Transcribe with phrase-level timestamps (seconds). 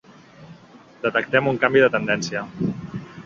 [1.03, 2.45] Detectem un canvi de tendència.